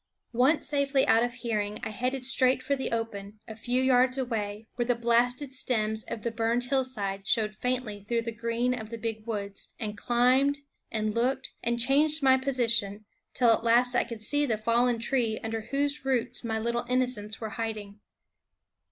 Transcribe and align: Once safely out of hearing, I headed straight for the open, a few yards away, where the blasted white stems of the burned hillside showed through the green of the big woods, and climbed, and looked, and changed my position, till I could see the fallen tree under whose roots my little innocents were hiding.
Once 0.33 0.67
safely 0.67 1.05
out 1.05 1.21
of 1.23 1.31
hearing, 1.31 1.79
I 1.83 1.89
headed 1.89 2.25
straight 2.25 2.63
for 2.63 2.75
the 2.75 2.91
open, 2.91 3.39
a 3.47 3.55
few 3.55 3.83
yards 3.83 4.17
away, 4.17 4.65
where 4.73 4.85
the 4.87 4.95
blasted 4.95 5.49
white 5.49 5.53
stems 5.53 6.03
of 6.05 6.23
the 6.23 6.31
burned 6.31 6.63
hillside 6.63 7.27
showed 7.27 7.53
through 7.55 8.21
the 8.23 8.35
green 8.35 8.73
of 8.73 8.89
the 8.89 8.97
big 8.97 9.27
woods, 9.27 9.73
and 9.79 9.95
climbed, 9.95 10.61
and 10.91 11.13
looked, 11.13 11.51
and 11.61 11.79
changed 11.79 12.23
my 12.23 12.35
position, 12.35 13.05
till 13.35 13.61
I 13.63 14.03
could 14.03 14.21
see 14.21 14.47
the 14.47 14.57
fallen 14.57 14.97
tree 14.97 15.37
under 15.43 15.61
whose 15.61 16.03
roots 16.03 16.43
my 16.43 16.57
little 16.57 16.85
innocents 16.89 17.39
were 17.39 17.49
hiding. 17.49 17.99